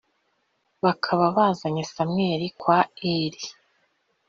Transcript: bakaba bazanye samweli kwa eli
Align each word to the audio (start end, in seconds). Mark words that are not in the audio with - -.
bakaba 0.83 1.23
bazanye 1.37 1.83
samweli 1.93 2.47
kwa 2.59 2.79
eli 3.13 3.43